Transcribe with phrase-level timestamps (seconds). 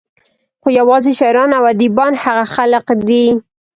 [0.61, 3.25] خو يوازې شاعران او اديبان هغه خلق دي